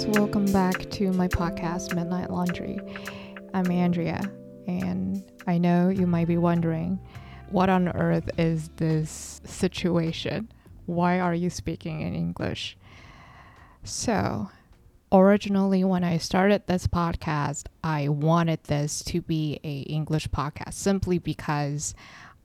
[0.00, 2.78] guys, welcome back to my podcast, Midnight Laundry.
[3.52, 4.20] I'm Andrea,
[4.66, 6.98] and I know you might be wondering
[7.50, 10.50] what on earth is this situation?
[10.86, 12.78] Why are you speaking in English?
[13.84, 14.48] So,
[15.12, 21.18] originally when I started this podcast, I wanted this to be a English podcast simply
[21.18, 21.94] because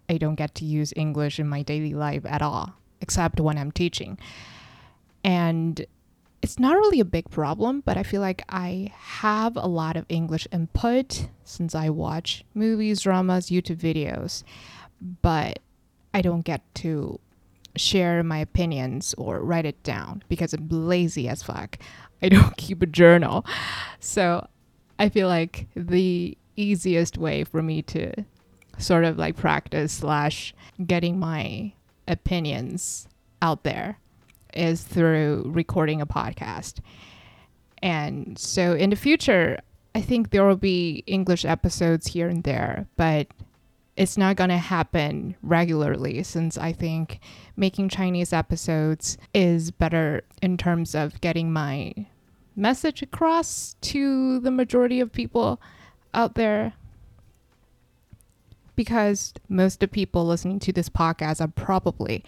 [0.10, 3.72] I don't get to use English in my daily life at all, except when I'm
[3.72, 4.18] teaching.
[5.24, 5.86] And
[6.45, 10.05] it's not really a big problem, but I feel like I have a lot of
[10.09, 14.44] English input since I watch movies, dramas, YouTube videos,
[15.23, 15.58] but
[16.13, 17.20] I don't get to
[17.76, 21.80] share my opinions or write it down because I'm lazy as fuck.
[22.21, 23.43] I don't keep a journal.
[23.99, 24.48] So
[24.99, 28.23] I feel like the easiest way for me to
[28.77, 30.54] sort of like practice slash
[30.85, 31.74] getting my
[32.07, 33.07] opinions
[33.41, 33.98] out there
[34.56, 36.80] is through recording a podcast.
[37.82, 39.60] And so in the future,
[39.94, 43.28] I think there will be English episodes here and there, but
[43.96, 47.20] it's not going to happen regularly since I think
[47.56, 51.94] making Chinese episodes is better in terms of getting my
[52.56, 55.62] message across to the majority of people
[56.14, 56.74] out there.
[58.76, 62.24] Because most of the people listening to this podcast are probably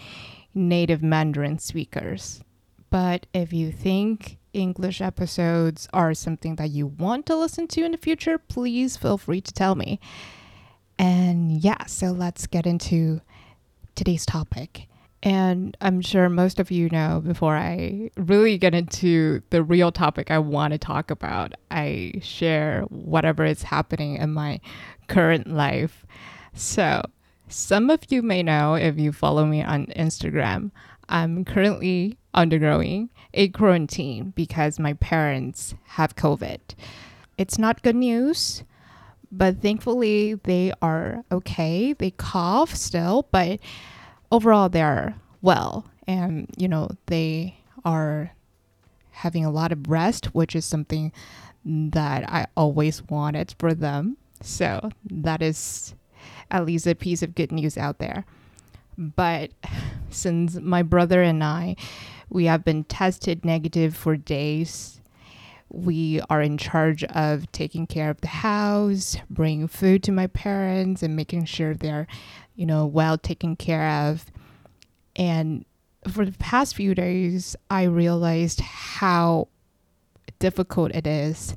[0.58, 2.42] native Mandarin speakers.
[2.90, 7.92] But if you think English episodes are something that you want to listen to in
[7.92, 10.00] the future, please feel free to tell me.
[10.98, 13.22] And yeah, so let's get into
[13.96, 14.88] today's topic.
[15.24, 20.30] And I'm sure most of you know before I really get into the real topic
[20.30, 24.60] I want to talk about, I share whatever is happening in my
[25.08, 26.06] current life.
[26.54, 27.04] So,
[27.48, 30.72] some of you may know if you follow me on Instagram,
[31.10, 36.60] I'm currently undergoing a quarantine because my parents have COVID.
[37.38, 38.64] It's not good news,
[39.32, 41.94] but thankfully they are okay.
[41.94, 43.60] They cough still, but
[44.32, 48.32] overall they're well and you know they are
[49.12, 51.12] having a lot of rest, which is something
[51.66, 54.18] that I always wanted for them.
[54.42, 55.96] So that is
[56.52, 58.26] at least a piece of good news out there.
[58.98, 59.52] But
[60.10, 61.76] since my brother and I,
[62.30, 65.00] we have been tested negative for days,
[65.70, 71.04] we are in charge of taking care of the house, bringing food to my parents,
[71.04, 72.08] and making sure they're,
[72.56, 74.26] you know, well taken care of.
[75.16, 75.66] And
[76.08, 79.50] for the past few days, I realized how
[80.40, 81.56] difficult it is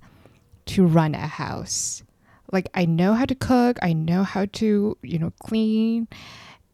[0.66, 2.02] to run a house
[2.52, 6.08] like I know how to cook, I know how to, you know, clean,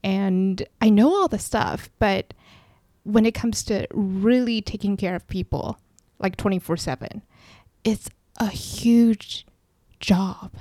[0.03, 2.32] and I know all the stuff, but
[3.04, 5.78] when it comes to really taking care of people
[6.19, 7.22] like 24/7,
[7.84, 9.47] it's a huge
[10.00, 10.53] job.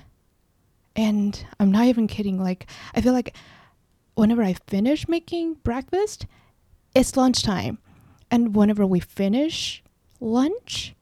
[0.96, 3.36] And I'm not even kidding, like I feel like
[4.16, 6.26] whenever I finish making breakfast,
[6.94, 7.80] it's lunchtime.
[8.32, 9.84] And whenever we finish
[10.20, 10.96] lunch,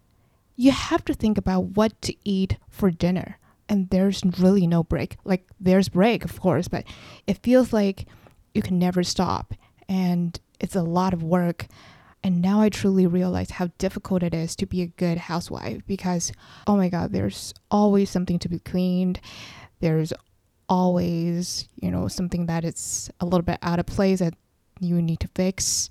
[0.56, 3.38] you have to think about what to eat for dinner
[3.70, 5.18] and there's really no break.
[5.24, 6.86] Like there's break, of course, but
[7.28, 8.06] it feels like
[8.54, 9.54] you can never stop
[9.90, 11.68] and it's a lot of work.
[12.24, 16.32] And now I truly realize how difficult it is to be a good housewife because
[16.68, 19.20] oh my god, there's always something to be cleaned.
[19.80, 20.14] There's
[20.70, 24.34] always, you know, something that is a little bit out of place that
[24.80, 25.90] you need to fix.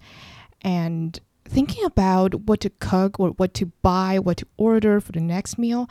[0.63, 5.21] And thinking about what to cook or what to buy, what to order for the
[5.21, 5.89] next meal,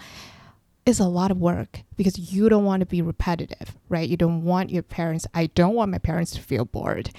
[0.86, 4.10] is a lot of work because you don't want to be repetitive, right?
[4.10, 7.12] You don't want your parents, I don't want my parents to feel bored.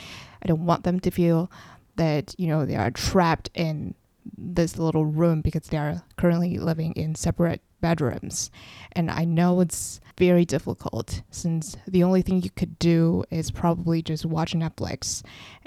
[0.43, 1.51] I don't want them to feel
[1.97, 3.95] that, you know, they are trapped in
[4.37, 8.51] this little room because they are currently living in separate bedrooms.
[8.93, 14.03] And I know it's very difficult since the only thing you could do is probably
[14.03, 15.23] just watch Netflix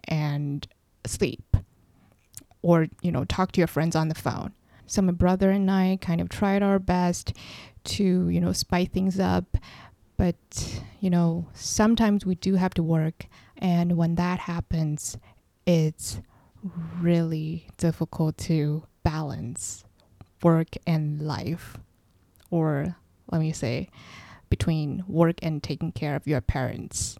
[0.05, 0.67] and
[1.05, 1.57] sleep
[2.61, 4.53] or, you know, talk to your friends on the phone.
[4.87, 7.33] So my brother and I kind of tried our best
[7.85, 9.57] to, you know, spice things up.
[10.17, 13.25] But, you know, sometimes we do have to work.
[13.57, 15.17] And when that happens,
[15.65, 16.21] it's
[16.99, 19.83] really difficult to balance
[20.41, 21.77] work and life.
[22.49, 22.95] Or
[23.31, 23.89] let me say,
[24.49, 27.17] between work and taking care of your parents.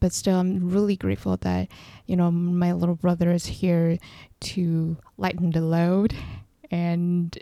[0.00, 1.68] But still, I'm really grateful that,
[2.06, 3.96] you know, my little brother is here
[4.40, 6.14] to lighten the load
[6.70, 7.36] and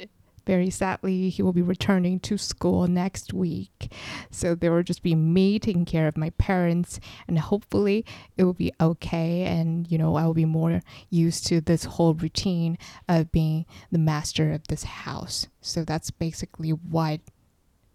[0.46, 3.92] very sadly, he will be returning to school next week.
[4.30, 8.04] So there will just be me taking care of my parents, and hopefully
[8.36, 9.42] it will be okay.
[9.42, 10.80] And, you know, I will be more
[11.10, 12.78] used to this whole routine
[13.08, 15.46] of being the master of this house.
[15.60, 17.20] So that's basically what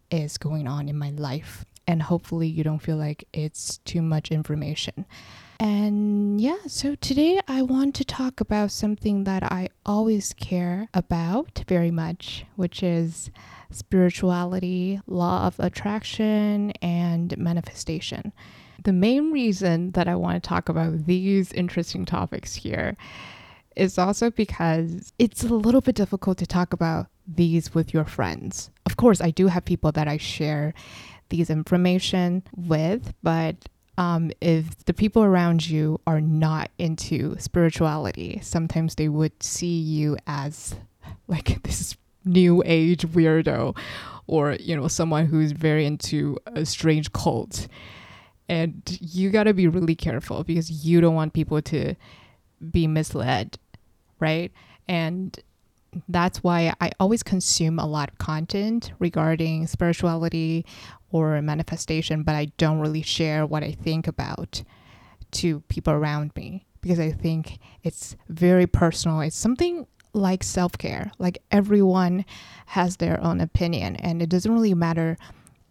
[0.10, 1.66] is going on in my life.
[1.86, 5.06] And hopefully you don't feel like it's too much information.
[5.60, 11.64] And yeah, so today I want to talk about something that I always care about
[11.68, 13.32] very much, which is
[13.72, 18.34] spirituality, law of attraction, and manifestation.
[18.84, 22.96] The main reason that I want to talk about these interesting topics here
[23.76, 28.70] is also because it's a little bit difficult to talk about these with your friends.
[28.86, 30.74] Of course, I do have people that I share
[31.30, 33.56] these information with, but
[33.98, 40.18] um, if the people around you are not into spirituality, sometimes they would see you
[40.28, 40.76] as
[41.28, 43.76] like this new age weirdo
[44.28, 47.68] or, you know, someone who's very into a strange cult.
[48.50, 51.96] And you got to be really careful because you don't want people to
[52.72, 53.58] be misled,
[54.20, 54.52] right?
[54.88, 55.38] And
[56.08, 60.66] that's why I always consume a lot of content regarding spirituality
[61.12, 64.64] or manifestation, but I don't really share what I think about
[65.32, 69.22] to people around me because I think it's very personal.
[69.22, 71.12] It's something like self care.
[71.18, 72.26] Like everyone
[72.68, 75.18] has their own opinion, and it doesn't really matter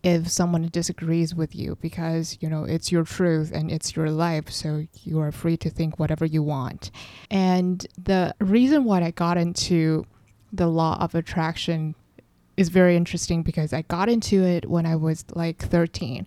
[0.06, 4.48] if someone disagrees with you because you know it's your truth and it's your life
[4.48, 6.92] so you are free to think whatever you want
[7.28, 10.06] and the reason why i got into
[10.52, 11.94] the law of attraction
[12.56, 16.26] is very interesting because I got into it when I was like 13.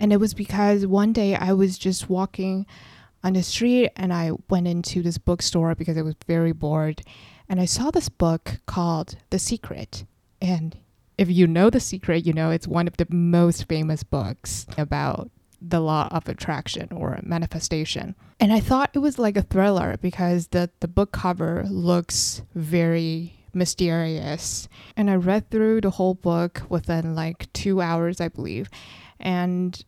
[0.00, 2.66] And it was because one day I was just walking
[3.22, 7.02] on the street and I went into this bookstore because I was very bored.
[7.48, 10.04] And I saw this book called The Secret.
[10.40, 10.76] And
[11.18, 15.30] if you know The Secret, you know it's one of the most famous books about
[15.60, 18.14] the law of attraction or manifestation.
[18.38, 23.34] And I thought it was like a thriller because the, the book cover looks very
[23.52, 24.68] mysterious.
[24.96, 28.70] And I read through the whole book within like two hours, I believe.
[29.18, 29.84] And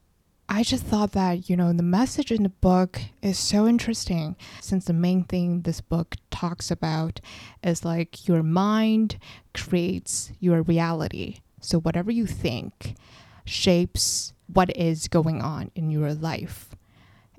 [0.52, 4.85] I just thought that, you know, the message in the book is so interesting since
[4.85, 7.20] the main thing this book talks about
[7.62, 9.17] is like your mind
[9.55, 11.37] creates your reality.
[11.61, 12.97] So whatever you think
[13.44, 16.70] shapes what is going on in your life.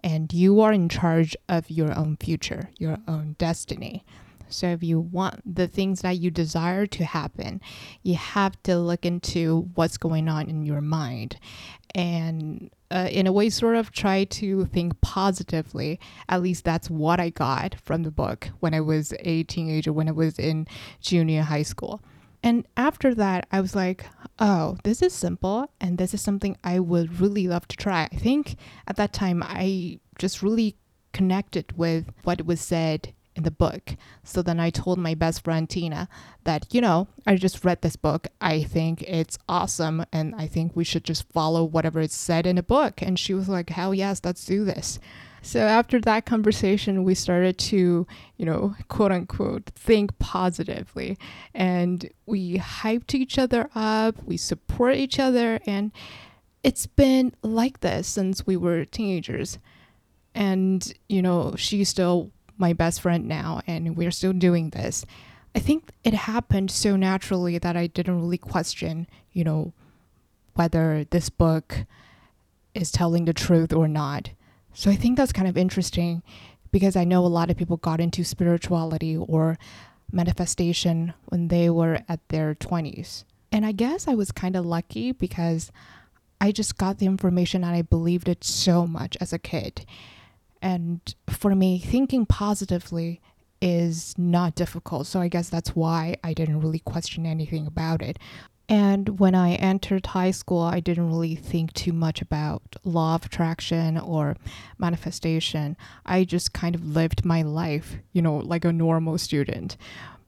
[0.02, 4.06] And you are in charge of your own future, your own destiny.
[4.54, 7.62] So if you want the things that you desire to happen,
[8.04, 11.38] you have to look into what's going on in your mind.
[11.94, 16.00] And uh, in a way sort of try to think positively.
[16.28, 20.10] At least that's what i got from the book when i was a teenager when
[20.10, 20.68] i was in
[21.00, 22.02] junior high school.
[22.44, 24.06] And after that i was like
[24.40, 28.10] oh this is simple and this is something i would really love to try.
[28.12, 28.56] I think
[28.88, 30.76] at that time i just really
[31.14, 33.96] connected with what was said in the book.
[34.24, 36.08] So then I told my best friend Tina
[36.44, 38.28] that, you know, I just read this book.
[38.40, 42.58] I think it's awesome and I think we should just follow whatever it said in
[42.58, 43.02] the book.
[43.02, 45.00] And she was like, hell yes, let's do this.
[45.42, 48.06] So after that conversation, we started to,
[48.38, 51.18] you know, quote unquote, think positively.
[51.56, 55.60] And we hyped each other up, we support each other.
[55.66, 55.92] And
[56.64, 59.58] it's been like this since we were teenagers.
[60.36, 62.30] And, you know, she still
[62.62, 65.06] my best friend now, and we're still doing this.
[65.54, 69.74] I think it happened so naturally that I didn't really question, you know,
[70.54, 71.86] whether this book
[72.74, 74.30] is telling the truth or not.
[74.74, 76.24] So I think that's kind of interesting
[76.72, 79.58] because I know a lot of people got into spirituality or
[80.10, 83.26] manifestation when they were at their 20s.
[83.52, 85.72] And I guess I was kind of lucky because
[86.40, 89.86] I just got the information and I believed it so much as a kid.
[90.62, 93.22] And for me, thinking positively
[93.62, 95.08] is not difficult.
[95.08, 98.18] So I guess that's why I didn't really question anything about it.
[98.70, 103.26] And when I entered high school, I didn't really think too much about law of
[103.26, 104.38] attraction or
[104.78, 105.76] manifestation.
[106.06, 109.76] I just kind of lived my life, you know, like a normal student.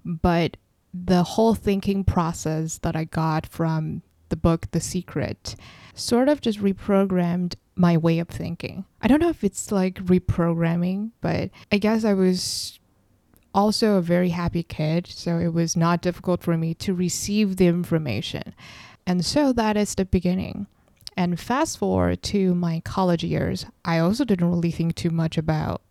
[0.04, 0.58] But
[0.94, 5.56] the whole thinking process that I got from the book The Secret
[5.96, 8.86] sort of just reprogrammed my way of thinking.
[9.02, 12.80] I don't know if it's like reprogramming, but I guess I was
[13.54, 17.68] also a very happy kid, so it was not difficult for me to receive the
[17.68, 18.56] information.
[19.06, 20.68] And so that is the beginning.
[21.16, 25.82] And fast forward to my college years, I also didn't really think too much about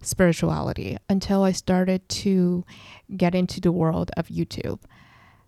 [0.00, 2.64] spirituality until I started to
[3.16, 4.80] get into the world of YouTube.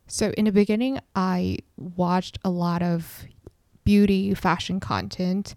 [0.07, 3.25] So, in the beginning, I watched a lot of
[3.91, 5.53] beauty fashion content,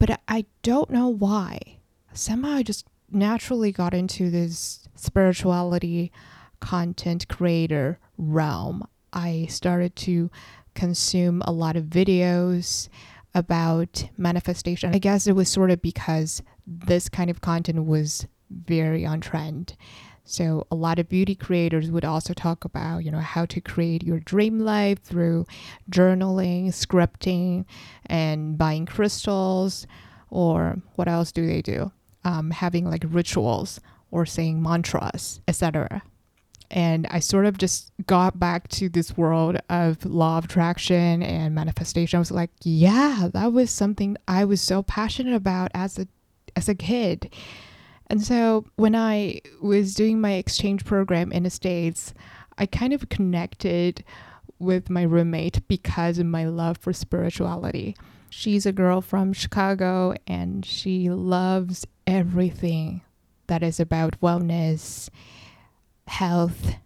[0.00, 1.78] but I don't know why.
[2.12, 6.10] Somehow I just naturally got into this spirituality
[6.58, 8.84] content creator realm.
[9.12, 10.28] I started to
[10.74, 12.88] consume a lot of videos
[13.32, 14.92] about manifestation.
[14.92, 19.76] I guess it was sort of because this kind of content was very on trend.
[20.28, 24.02] So a lot of beauty creators would also talk about, you know, how to create
[24.02, 25.46] your dream life through
[25.88, 27.64] journaling, scripting,
[28.06, 29.86] and buying crystals,
[30.28, 31.92] or what else do they do?
[32.24, 33.80] Um, having like rituals
[34.10, 36.02] or saying mantras, etc.
[36.72, 41.54] And I sort of just got back to this world of law of attraction and
[41.54, 42.16] manifestation.
[42.16, 46.08] I was like, yeah, that was something I was so passionate about as a
[46.56, 47.32] as a kid.
[48.08, 52.14] And so when I was doing my exchange program in the States,
[52.58, 54.04] I kind of connected
[54.58, 57.96] with my roommate because of my love for spirituality.
[58.30, 63.02] She's a girl from Chicago and she loves everything
[63.48, 65.08] that is about wellness,
[66.06, 66.76] health,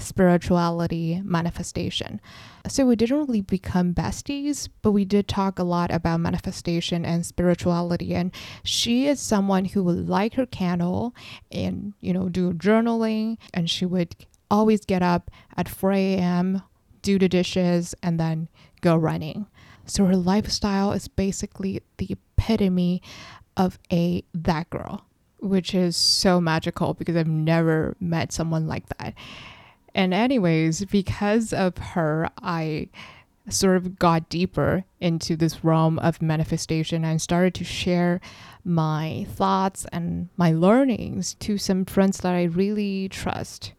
[0.00, 2.20] spirituality, manifestation.
[2.68, 7.24] So we didn't really become besties, but we did talk a lot about manifestation and
[7.24, 8.14] spirituality.
[8.14, 11.14] And she is someone who would light her candle
[11.50, 13.38] and, you know, do journaling.
[13.54, 14.14] And she would
[14.50, 16.62] always get up at 4 a.m.,
[17.02, 18.48] do the dishes, and then
[18.80, 19.46] go running.
[19.86, 23.02] So her lifestyle is basically the epitome
[23.56, 25.04] of a that girl,
[25.40, 29.14] which is so magical because I've never met someone like that.
[29.94, 32.88] And, anyways, because of her, I
[33.48, 38.20] sort of got deeper into this realm of manifestation and started to share
[38.64, 43.72] my thoughts and my learnings to some friends that I really trust,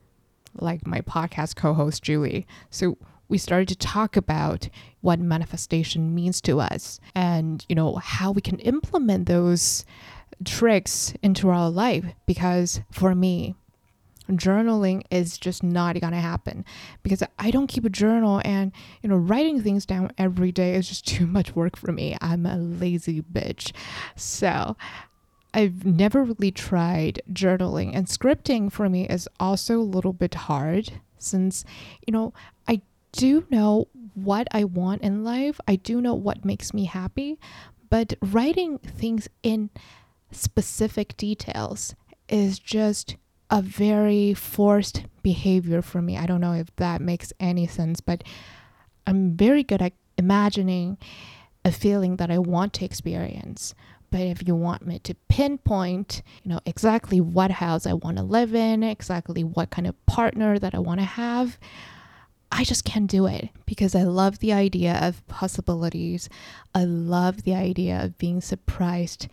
[0.56, 2.46] like my podcast co host, Julie.
[2.70, 2.98] So,
[3.32, 4.68] we started to talk about
[5.00, 9.86] what manifestation means to us and you know how we can implement those
[10.44, 13.56] tricks into our life because for me
[14.40, 16.66] journaling is just not gonna happen
[17.04, 18.72] because I don't keep a journal and
[19.02, 22.18] you know writing things down every day is just too much work for me.
[22.22, 23.72] I'm a lazy bitch.
[24.16, 24.76] So
[25.54, 30.94] I've never really tried journaling and scripting for me is also a little bit hard
[31.18, 31.66] since
[32.08, 32.34] you know
[32.68, 35.60] I do know what I want in life.
[35.68, 37.40] I do know what makes me happy,
[37.90, 39.70] but writing things in
[40.32, 41.96] specific details
[42.30, 43.18] is just
[43.52, 46.18] a very forced behavior for me.
[46.18, 48.24] I don't know if that makes any sense, but
[49.06, 50.98] I'm very good at imagining
[51.66, 53.76] a feeling that I want to experience.
[54.10, 58.24] But if you want me to pinpoint, you know, exactly what house I want to
[58.24, 61.60] live in, exactly what kind of partner that I want to have,
[62.52, 66.28] I just can't do it because I love the idea of possibilities.
[66.76, 69.28] I love the idea of being surprised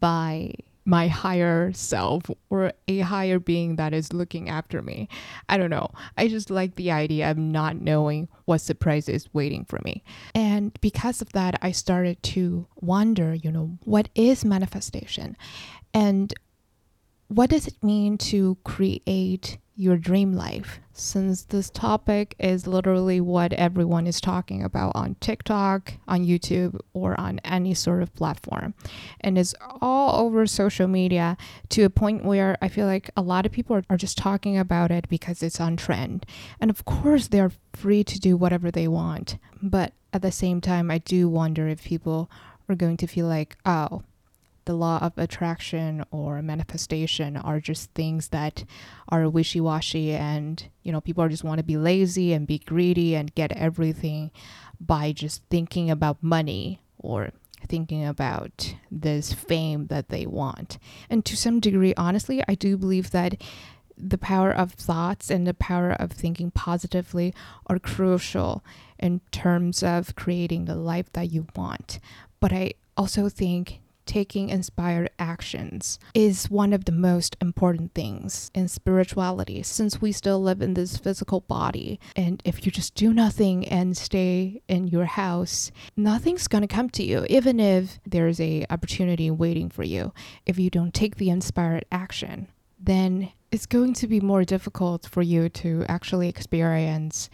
[0.00, 0.54] by
[0.88, 5.06] my higher self or a higher being that is looking after me.
[5.46, 5.90] I don't know.
[6.16, 10.02] I just like the idea of not knowing what surprise is waiting for me.
[10.34, 15.36] And because of that, I started to wonder, you know, what is manifestation?
[15.92, 16.32] And
[17.28, 23.52] what does it mean to create your dream life since this topic is literally what
[23.52, 28.74] everyone is talking about on TikTok, on YouTube, or on any sort of platform.
[29.20, 31.36] And is all over social media
[31.68, 34.58] to a point where I feel like a lot of people are, are just talking
[34.58, 36.26] about it because it's on trend.
[36.60, 39.38] And of course, they're free to do whatever they want.
[39.62, 42.28] But at the same time, I do wonder if people
[42.68, 44.02] are going to feel like, oh,
[44.68, 48.64] the law of attraction or manifestation are just things that
[49.08, 53.34] are wishy-washy and you know people just want to be lazy and be greedy and
[53.34, 54.30] get everything
[54.78, 57.30] by just thinking about money or
[57.66, 60.76] thinking about this fame that they want.
[61.08, 63.40] And to some degree honestly i do believe that
[63.96, 67.32] the power of thoughts and the power of thinking positively
[67.68, 68.62] are crucial
[68.98, 72.00] in terms of creating the life that you want.
[72.38, 78.66] But i also think taking inspired actions is one of the most important things in
[78.66, 82.00] spirituality since we still live in this physical body.
[82.16, 86.90] And if you just do nothing and stay in your house, nothing's going to come
[86.90, 90.12] to you, even if there's a opportunity waiting for you.
[90.46, 92.48] If you don't take the inspired action,
[92.80, 97.28] then it's going to be more difficult for you to actually experience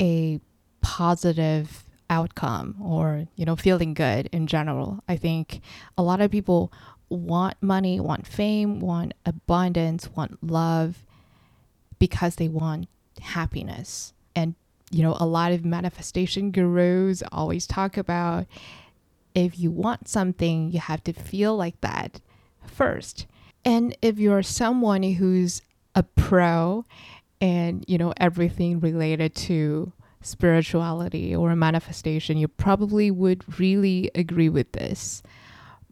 [0.00, 0.40] a
[0.80, 5.60] positive outcome or you know feeling good in general i think
[5.96, 6.72] a lot of people
[7.10, 11.04] want money want fame want abundance want love
[11.98, 12.88] because they want
[13.20, 14.54] happiness And
[14.90, 18.46] you know, a lot of manifestation gurus always talk about
[19.34, 22.20] if you want something, you have to feel like that
[22.64, 23.26] first.
[23.64, 25.62] And if you're someone who's
[25.94, 26.84] a pro
[27.40, 29.92] and, you know, everything related to
[30.28, 35.22] spirituality or a manifestation, you probably would really agree with this.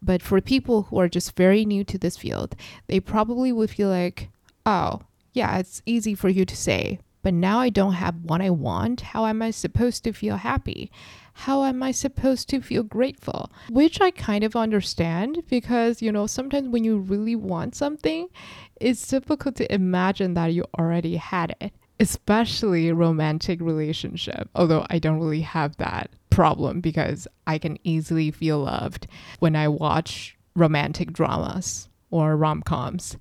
[0.03, 2.55] But for people who are just very new to this field,
[2.87, 4.29] they probably would feel like,
[4.65, 5.01] oh,
[5.33, 9.01] yeah, it's easy for you to say, but now I don't have what I want.
[9.01, 10.93] How am I supposed to feel happy?
[11.33, 13.51] How am I supposed to feel grateful?
[13.69, 18.29] Which I kind of understand because, you know, sometimes when you really want something,
[18.81, 24.49] it's difficult to imagine that you already had it, especially romantic relationship.
[24.55, 29.07] Although I don't really have that problem because I can easily feel loved
[29.39, 33.17] when I watch romantic dramas or rom-coms.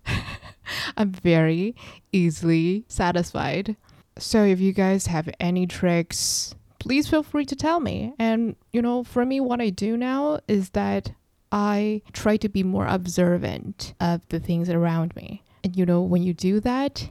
[0.97, 1.75] I'm very
[2.11, 3.75] easily satisfied.
[4.17, 8.13] So if you guys have any tricks, please feel free to tell me.
[8.17, 11.11] And you know, for me what I do now is that
[11.51, 15.43] I try to be more observant of the things around me.
[15.63, 17.09] And you know, when you do that,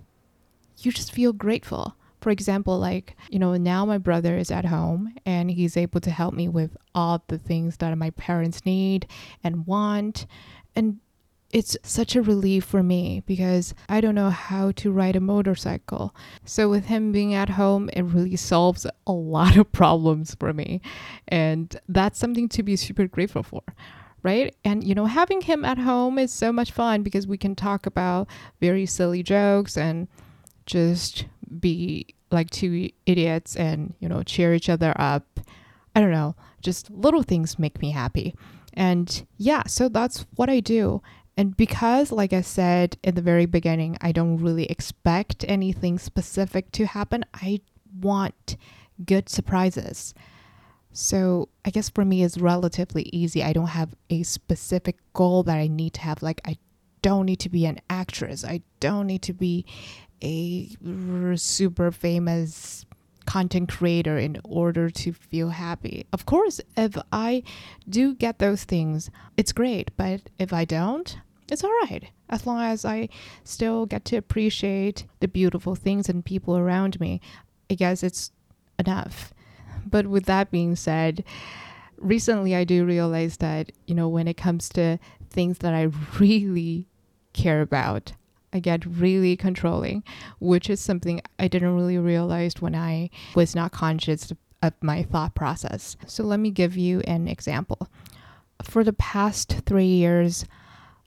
[0.79, 1.97] you just feel grateful.
[2.21, 6.11] For example, like, you know, now my brother is at home and he's able to
[6.11, 9.07] help me with all the things that my parents need
[9.43, 10.27] and want.
[10.75, 11.01] And
[11.55, 16.15] it's such a relief for me because I don't know how to ride a motorcycle.
[16.45, 20.81] So, with him being at home, it really solves a lot of problems for me.
[21.29, 23.63] And that's something to be super grateful for.
[24.25, 24.57] Right.
[24.65, 27.85] And, you know, having him at home is so much fun because we can talk
[27.85, 28.27] about
[28.59, 30.09] very silly jokes and
[30.67, 31.27] just
[31.61, 35.41] be like two idiots and, you know, cheer each other up.
[35.95, 38.35] I don't know, just little things make me happy.
[38.73, 41.01] And yeah, so that's what I do.
[41.37, 46.71] And because, like I said in the very beginning, I don't really expect anything specific
[46.73, 47.61] to happen, I
[48.01, 48.57] want
[49.05, 50.15] good surprises.
[50.93, 53.43] So I guess for me, it's relatively easy.
[53.43, 56.23] I don't have a specific goal that I need to have.
[56.23, 56.57] Like, I
[57.03, 59.67] don't need to be an actress, I don't need to be
[60.23, 60.69] a
[61.37, 62.87] super famous
[63.27, 66.07] content creator in order to feel happy.
[66.13, 67.43] Of course, if I
[67.89, 69.91] do get those things, it's great.
[69.97, 71.17] But if I don't,
[71.49, 72.05] it's all right.
[72.29, 73.09] As long as I
[73.45, 77.21] still get to appreciate the beautiful things and people around me,
[77.71, 78.33] I guess it's
[78.79, 79.33] enough.
[79.87, 81.25] But with that being said,
[81.99, 84.99] recently I do realize that, you know, when it comes to
[85.31, 85.83] things that I
[86.19, 86.89] really
[87.33, 88.13] care about,
[88.55, 90.05] I get really controlling,
[90.39, 95.35] which is something I didn't really realize when I was not conscious of my thought
[95.35, 95.97] process.
[96.07, 97.89] So let me give you an example.
[98.63, 100.47] For the past three years,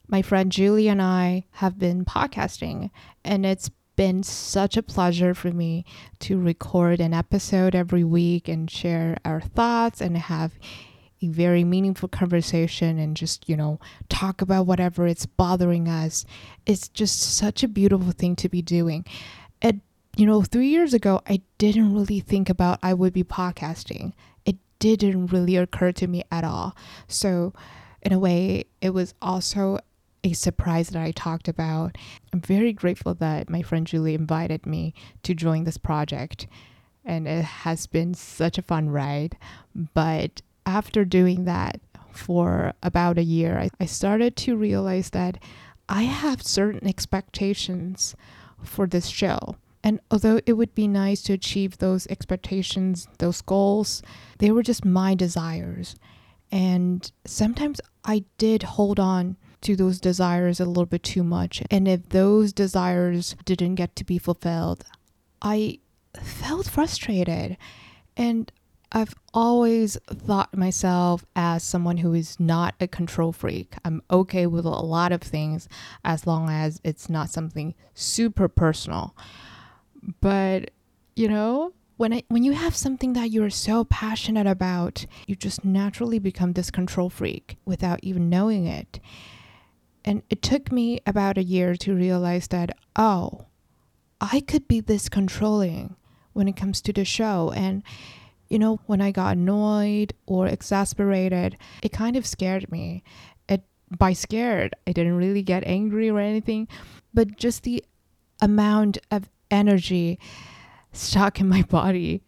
[0.07, 2.91] my friend Julie and I have been podcasting,
[3.23, 5.83] and it's been such a pleasure for me
[6.19, 10.53] to record an episode every week and share our thoughts and have
[11.21, 16.25] a very meaningful conversation and just, you know, talk about whatever it's bothering us.
[16.65, 19.06] It's just such a beautiful thing to be doing.
[19.62, 19.82] And,
[20.15, 24.13] you know, three years ago, I didn't really think about I would be podcasting.
[24.45, 26.75] It didn't really occur to me at all.
[27.08, 27.53] So,
[28.03, 29.80] in a way, it was also
[30.23, 31.97] a surprise that I talked about.
[32.32, 36.47] I'm very grateful that my friend Julie invited me to join this project.
[37.06, 39.38] And it has been such a fun ride.
[39.73, 41.80] But after doing that
[42.12, 45.41] for about a year, I, I started to realize that
[45.88, 48.15] I have certain expectations
[48.62, 49.56] for this show.
[49.84, 54.01] And although it would be nice to achieve those expectations, those goals,
[54.39, 55.95] they were just my desires.
[56.51, 61.63] And sometimes I did hold on to those desires a little bit too much.
[61.71, 64.84] And if those desires didn't get to be fulfilled,
[65.41, 65.80] I
[66.21, 67.58] felt frustrated.
[68.17, 68.51] And
[68.91, 73.76] I've always thought myself as someone who is not a control freak.
[73.84, 75.67] I'm okay with a lot of things
[76.06, 79.15] as long as it's not something super personal.
[80.21, 80.71] But,
[81.15, 85.65] you know, when I, when you have something that you're so passionate about, you just
[85.65, 89.00] naturally become this control freak without even knowing it.
[90.06, 93.47] And it took me about a year to realize that, oh,
[94.21, 95.95] I could be this controlling
[96.32, 97.52] when it comes to the show.
[97.54, 97.84] And
[98.49, 103.03] you know, when I got annoyed or exasperated, it kind of scared me.
[103.49, 103.63] It
[103.97, 106.67] by scared, I didn't really get angry or anything,
[107.13, 107.83] but just the
[108.41, 110.19] amount of energy
[110.91, 112.23] stuck in my body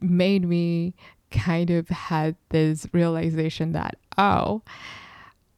[0.00, 0.94] made me
[1.30, 4.62] kind of had this realization that oh,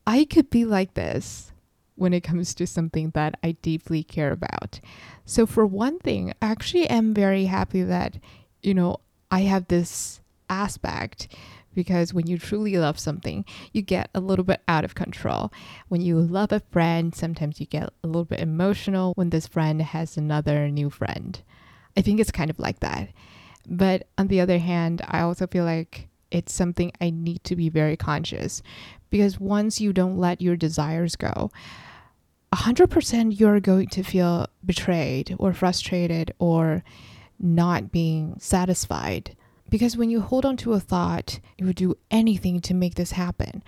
[0.07, 1.53] I could be like this
[1.95, 4.81] when it comes to something that I deeply care about.
[5.25, 8.19] So for one thing, I actually am very happy that
[8.63, 8.99] you know
[9.33, 11.27] I have this aspect
[11.75, 15.51] because when you truly love something, you get a little bit out of control.
[15.89, 19.81] When you love a friend, sometimes you get a little bit emotional when this friend
[19.81, 21.41] has another new friend.
[21.97, 23.09] I think it's kind of like that.
[23.67, 27.71] But on the other hand, I also feel like it's something I need to be
[27.71, 28.63] very conscious
[29.09, 31.51] because once you don't let your desires go,
[32.53, 36.85] 100% you're going to feel betrayed or frustrated or
[37.39, 39.37] not being satisfied
[39.73, 43.13] because when you hold on to a thought, you would do anything to make this
[43.13, 43.63] happen.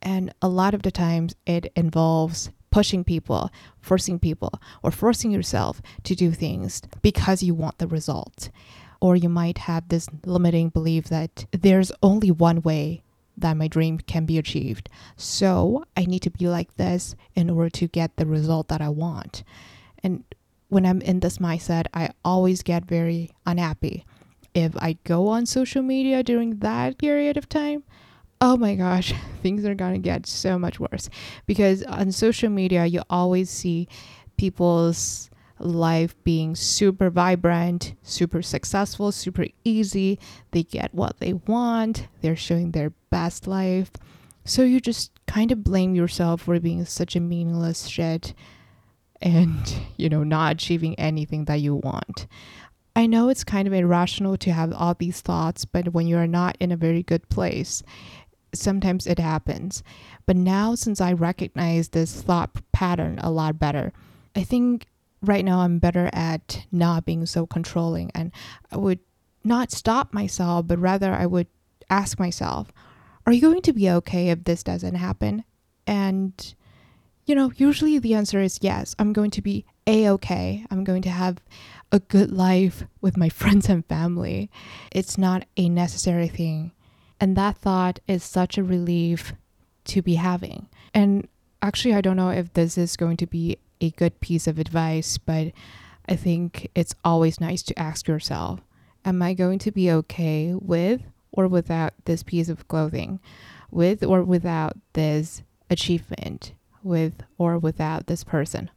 [0.00, 4.52] And a lot of the times it involves pushing people, forcing people,
[4.84, 8.50] or forcing yourself to do things because you want the result.
[9.00, 13.02] Or you might have this limiting belief that there's only one way
[13.36, 14.88] that my dream can be achieved.
[15.16, 18.90] So I need to be like this in order to get the result that I
[18.90, 19.42] want.
[20.04, 20.22] And
[20.72, 24.06] when I'm in this mindset, I always get very unhappy
[24.54, 27.84] if I go on social media during that period of time,
[28.40, 31.08] oh my gosh, things are gonna get so much worse.
[31.46, 33.88] Because on social media, you always see
[34.36, 40.18] people's life being super vibrant, super successful, super easy.
[40.50, 43.90] They get what they want, they're showing their best life.
[44.44, 48.34] So you just kind of blame yourself for being such a meaningless shit
[49.22, 52.26] and, you know, not achieving anything that you want.
[52.94, 56.56] I know it's kind of irrational to have all these thoughts, but when you're not
[56.60, 57.82] in a very good place,
[58.52, 59.82] sometimes it happens.
[60.26, 63.92] But now, since I recognize this thought pattern a lot better,
[64.36, 64.86] I think
[65.22, 68.10] right now I'm better at not being so controlling.
[68.14, 68.32] And
[68.70, 69.00] I would
[69.42, 71.46] not stop myself, but rather I would
[71.88, 72.72] ask myself,
[73.24, 75.44] are you going to be okay if this doesn't happen?
[75.86, 76.54] And,
[77.24, 80.64] you know, usually the answer is yes, I'm going to be a okay.
[80.70, 81.38] I'm going to have
[81.90, 84.50] a good life with my friends and family.
[84.90, 86.72] It's not a necessary thing.
[87.20, 89.32] And that thought is such a relief
[89.84, 90.68] to be having.
[90.92, 91.28] And
[91.60, 95.18] actually, I don't know if this is going to be a good piece of advice,
[95.18, 95.52] but
[96.08, 98.60] I think it's always nice to ask yourself
[99.04, 103.18] Am I going to be okay with or without this piece of clothing?
[103.70, 106.52] With or without this achievement?
[106.82, 108.70] With or without this person?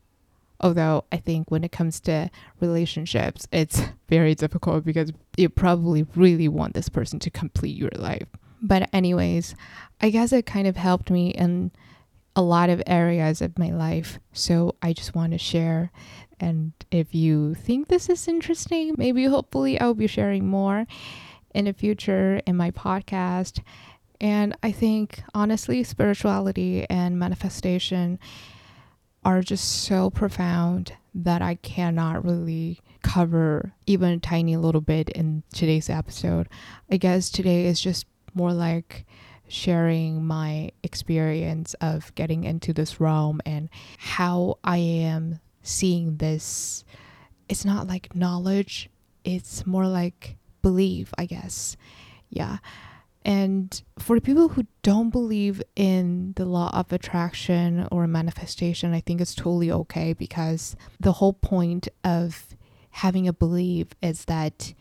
[0.59, 6.47] Although I think when it comes to relationships, it's very difficult because you probably really
[6.47, 8.27] want this person to complete your life.
[8.61, 9.53] But, anyways,
[10.01, 11.71] I guess it kind of helped me in
[12.35, 14.19] a lot of areas of my life.
[14.33, 15.91] So, I just want to share.
[16.39, 20.85] And if you think this is interesting, maybe hopefully I'll be sharing more
[21.53, 23.61] in the future in my podcast.
[24.21, 28.19] And I think honestly, spirituality and manifestation
[29.23, 35.43] are just so profound that I cannot really cover even a tiny little bit in
[35.53, 36.47] today's episode.
[36.91, 39.05] I guess today is just more like
[39.47, 46.83] sharing my experience of getting into this realm and how I am seeing this.
[47.47, 48.89] It's not like knowledge,
[49.23, 51.77] it's more like belief, I guess.
[52.29, 52.57] Yeah.
[53.25, 59.19] And for people who don't believe in the law of attraction or manifestation, I think
[59.19, 62.55] it's totally okay because the whole point of
[62.91, 64.75] having a belief is that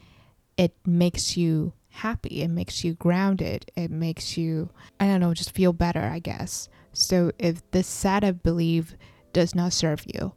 [0.58, 4.68] it makes you happy, it makes you grounded, it makes you,
[5.00, 6.68] I don't know, just feel better, I guess.
[6.92, 8.94] So if this set of belief
[9.32, 10.34] does not serve you,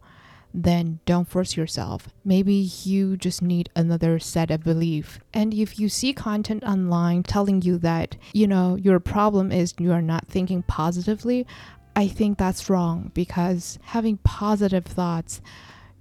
[0.54, 2.10] then don't force yourself.
[2.24, 5.20] Maybe you just need another set of belief.
[5.34, 9.92] And if you see content online telling you that, you know, your problem is you
[9.92, 11.46] are not thinking positively,
[11.96, 15.42] I think that's wrong because having positive thoughts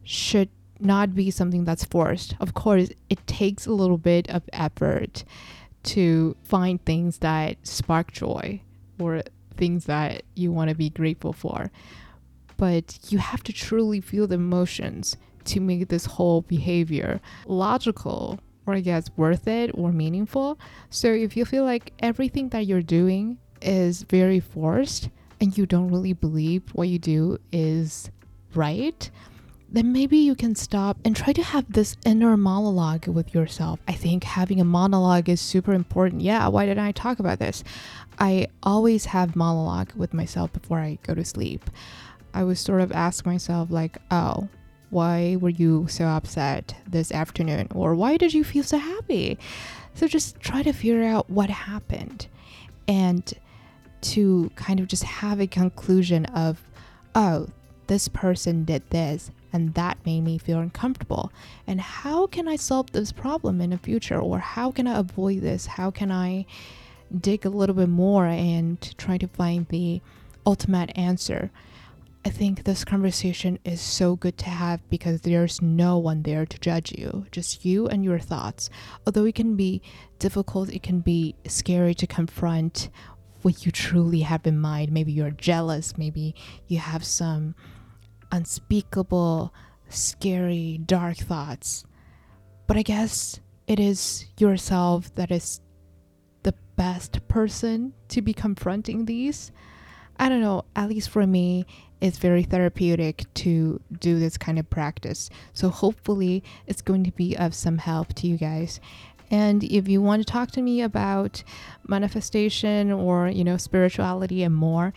[0.04, 2.36] should not be something that's forced.
[2.38, 5.24] Of course, it takes a little bit of effort
[5.84, 8.60] to find things that spark joy
[8.98, 9.22] or
[9.56, 11.70] things that you want to be grateful for
[12.56, 18.74] but you have to truly feel the emotions to make this whole behavior logical or
[18.74, 20.58] I guess worth it or meaningful.
[20.90, 25.08] So if you feel like everything that you're doing is very forced
[25.40, 28.10] and you don't really believe what you do is
[28.54, 29.08] right,
[29.68, 33.80] then maybe you can stop and try to have this inner monologue with yourself.
[33.86, 36.22] I think having a monologue is super important.
[36.22, 37.64] Yeah, why didn't I talk about this?
[38.18, 41.68] I always have monologue with myself before I go to sleep.
[42.36, 44.48] I would sort of ask myself, like, oh,
[44.90, 47.68] why were you so upset this afternoon?
[47.74, 49.38] Or why did you feel so happy?
[49.94, 52.26] So just try to figure out what happened
[52.86, 53.32] and
[54.02, 56.62] to kind of just have a conclusion of,
[57.14, 57.48] oh,
[57.86, 61.32] this person did this and that made me feel uncomfortable.
[61.66, 64.20] And how can I solve this problem in the future?
[64.20, 65.64] Or how can I avoid this?
[65.64, 66.44] How can I
[67.18, 70.02] dig a little bit more and try to find the
[70.44, 71.50] ultimate answer?
[72.26, 76.58] I think this conversation is so good to have because there's no one there to
[76.58, 78.68] judge you, just you and your thoughts.
[79.06, 79.80] Although it can be
[80.18, 82.90] difficult, it can be scary to confront
[83.42, 84.90] what you truly have in mind.
[84.90, 86.34] Maybe you're jealous, maybe
[86.66, 87.54] you have some
[88.32, 89.54] unspeakable,
[89.88, 91.84] scary, dark thoughts.
[92.66, 95.60] But I guess it is yourself that is
[96.42, 99.52] the best person to be confronting these.
[100.18, 101.66] I don't know, at least for me,
[102.00, 105.30] it's very therapeutic to do this kind of practice.
[105.52, 108.80] So hopefully it's going to be of some help to you guys.
[109.30, 111.42] And if you want to talk to me about
[111.86, 114.92] manifestation or, you know, spirituality and more,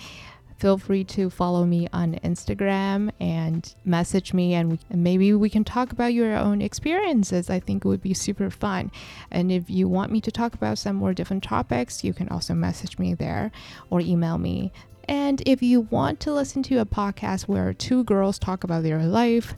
[0.60, 5.50] feel free to follow me on Instagram and message me and, we, and, maybe we
[5.50, 7.50] can talk about your own experiences.
[7.50, 8.92] I think it would be super fun.
[9.32, 12.54] And if you want me to talk about some more different topics, you can also
[12.54, 13.52] message me there
[13.90, 14.74] or email me.
[15.08, 19.04] And if you want to listen to a podcast where two girls talk about their
[19.04, 19.56] life,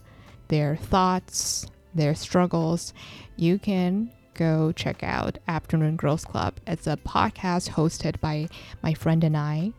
[0.48, 2.94] their thoughts, their struggles,
[3.36, 6.54] you can go check out Afternoon Girls Club.
[6.66, 8.48] It's a podcast hosted by
[8.82, 9.72] my friend and I,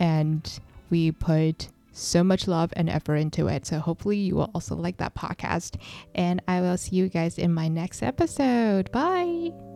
[0.00, 0.58] and
[0.90, 3.66] we put so much love and effort into it.
[3.66, 5.76] So hopefully you will also like that podcast.
[6.14, 8.90] And I will see you guys in my next episode.
[8.90, 9.69] Bye.